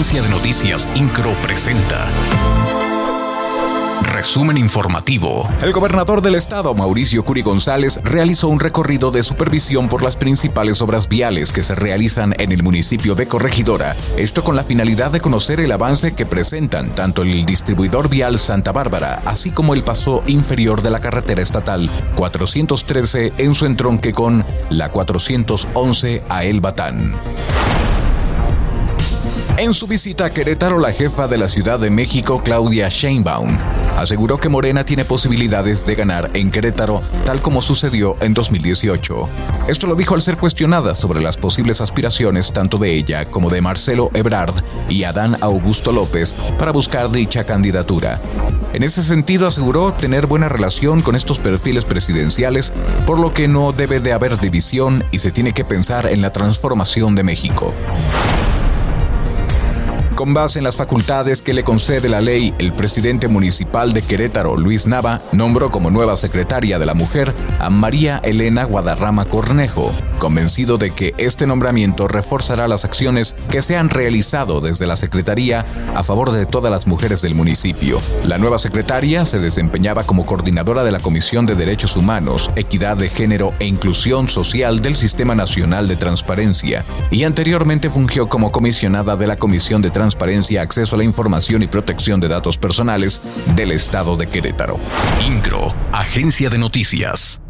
Agencia 0.00 0.22
de 0.22 0.30
Noticias 0.30 0.88
Incro 0.94 1.34
presenta. 1.42 2.08
Resumen 4.02 4.56
informativo. 4.56 5.46
El 5.60 5.74
gobernador 5.74 6.22
del 6.22 6.36
estado, 6.36 6.72
Mauricio 6.72 7.22
Curi 7.22 7.42
González, 7.42 8.00
realizó 8.02 8.48
un 8.48 8.60
recorrido 8.60 9.10
de 9.10 9.22
supervisión 9.22 9.88
por 9.88 10.02
las 10.02 10.16
principales 10.16 10.80
obras 10.80 11.06
viales 11.06 11.52
que 11.52 11.62
se 11.62 11.74
realizan 11.74 12.32
en 12.38 12.50
el 12.50 12.62
municipio 12.62 13.14
de 13.14 13.28
Corregidora. 13.28 13.94
Esto 14.16 14.42
con 14.42 14.56
la 14.56 14.64
finalidad 14.64 15.10
de 15.10 15.20
conocer 15.20 15.60
el 15.60 15.70
avance 15.70 16.14
que 16.14 16.24
presentan 16.24 16.94
tanto 16.94 17.20
el 17.20 17.44
distribuidor 17.44 18.08
vial 18.08 18.38
Santa 18.38 18.72
Bárbara, 18.72 19.20
así 19.26 19.50
como 19.50 19.74
el 19.74 19.84
paso 19.84 20.22
inferior 20.26 20.80
de 20.80 20.90
la 20.90 21.00
carretera 21.00 21.42
estatal 21.42 21.90
413 22.16 23.34
en 23.36 23.52
su 23.52 23.66
entronque 23.66 24.14
con 24.14 24.46
la 24.70 24.88
411 24.88 26.22
a 26.30 26.44
El 26.44 26.60
Batán. 26.60 27.12
En 29.60 29.74
su 29.74 29.86
visita 29.86 30.24
a 30.24 30.32
Querétaro, 30.32 30.78
la 30.78 30.90
jefa 30.90 31.28
de 31.28 31.36
la 31.36 31.46
Ciudad 31.46 31.78
de 31.78 31.90
México, 31.90 32.40
Claudia 32.42 32.88
Sheinbaum, 32.88 33.58
aseguró 33.98 34.38
que 34.38 34.48
Morena 34.48 34.86
tiene 34.86 35.04
posibilidades 35.04 35.84
de 35.84 35.96
ganar 35.96 36.30
en 36.32 36.50
Querétaro, 36.50 37.02
tal 37.26 37.42
como 37.42 37.60
sucedió 37.60 38.16
en 38.22 38.32
2018. 38.32 39.28
Esto 39.68 39.86
lo 39.86 39.96
dijo 39.96 40.14
al 40.14 40.22
ser 40.22 40.38
cuestionada 40.38 40.94
sobre 40.94 41.20
las 41.20 41.36
posibles 41.36 41.82
aspiraciones 41.82 42.54
tanto 42.54 42.78
de 42.78 42.94
ella 42.94 43.26
como 43.26 43.50
de 43.50 43.60
Marcelo 43.60 44.08
Ebrard 44.14 44.54
y 44.88 45.04
Adán 45.04 45.36
Augusto 45.42 45.92
López 45.92 46.34
para 46.58 46.72
buscar 46.72 47.10
dicha 47.10 47.44
candidatura. 47.44 48.18
En 48.72 48.82
ese 48.82 49.02
sentido 49.02 49.46
aseguró 49.46 49.92
tener 49.92 50.26
buena 50.26 50.48
relación 50.48 51.02
con 51.02 51.16
estos 51.16 51.38
perfiles 51.38 51.84
presidenciales, 51.84 52.72
por 53.06 53.18
lo 53.18 53.34
que 53.34 53.46
no 53.46 53.72
debe 53.72 54.00
de 54.00 54.14
haber 54.14 54.38
división 54.38 55.04
y 55.10 55.18
se 55.18 55.32
tiene 55.32 55.52
que 55.52 55.66
pensar 55.66 56.06
en 56.06 56.22
la 56.22 56.32
transformación 56.32 57.14
de 57.14 57.24
México. 57.24 57.74
Con 60.20 60.34
base 60.34 60.58
en 60.58 60.64
las 60.64 60.76
facultades 60.76 61.40
que 61.40 61.54
le 61.54 61.64
concede 61.64 62.10
la 62.10 62.20
ley, 62.20 62.52
el 62.58 62.74
presidente 62.74 63.26
municipal 63.26 63.94
de 63.94 64.02
Querétaro, 64.02 64.54
Luis 64.58 64.86
Nava, 64.86 65.22
nombró 65.32 65.70
como 65.70 65.90
nueva 65.90 66.14
secretaria 66.14 66.78
de 66.78 66.84
la 66.84 66.92
mujer 66.92 67.34
a 67.58 67.70
María 67.70 68.20
Elena 68.22 68.64
Guadarrama 68.64 69.24
Cornejo, 69.24 69.90
convencido 70.18 70.76
de 70.76 70.90
que 70.90 71.14
este 71.16 71.46
nombramiento 71.46 72.06
reforzará 72.06 72.68
las 72.68 72.84
acciones 72.84 73.34
que 73.50 73.62
se 73.62 73.78
han 73.78 73.88
realizado 73.88 74.60
desde 74.60 74.86
la 74.86 74.96
Secretaría 74.96 75.64
a 75.94 76.02
favor 76.02 76.32
de 76.32 76.44
todas 76.44 76.70
las 76.70 76.86
mujeres 76.86 77.22
del 77.22 77.34
municipio. 77.34 77.98
La 78.26 78.36
nueva 78.36 78.58
secretaria 78.58 79.24
se 79.24 79.38
desempeñaba 79.38 80.04
como 80.04 80.26
coordinadora 80.26 80.84
de 80.84 80.92
la 80.92 81.00
Comisión 81.00 81.46
de 81.46 81.54
Derechos 81.54 81.96
Humanos, 81.96 82.50
Equidad 82.56 82.98
de 82.98 83.08
Género 83.08 83.54
e 83.58 83.64
Inclusión 83.64 84.28
Social 84.28 84.82
del 84.82 84.96
Sistema 84.96 85.34
Nacional 85.34 85.88
de 85.88 85.96
Transparencia 85.96 86.84
y 87.10 87.24
anteriormente 87.24 87.88
fungió 87.88 88.28
como 88.28 88.52
comisionada 88.52 89.16
de 89.16 89.26
la 89.26 89.36
Comisión 89.36 89.80
de 89.80 89.88
Transparencia 89.88 90.09
transparencia, 90.10 90.62
acceso 90.62 90.96
a 90.96 90.98
la 90.98 91.04
información 91.04 91.62
y 91.62 91.68
protección 91.68 92.20
de 92.20 92.26
datos 92.26 92.58
personales 92.58 93.22
del 93.54 93.70
Estado 93.70 94.16
de 94.16 94.26
Querétaro. 94.26 94.80
INCRO, 95.20 95.74
Agencia 95.92 96.50
de 96.50 96.58
Noticias. 96.58 97.40